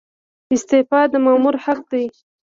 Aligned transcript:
استعفا 0.53 1.01
د 1.11 1.13
مامور 1.25 1.55
حق 1.63 1.79
دی 1.91 2.05